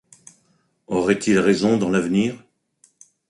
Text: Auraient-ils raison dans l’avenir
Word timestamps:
Auraient-ils 0.87 1.37
raison 1.37 1.77
dans 1.77 1.91
l’avenir 1.91 2.43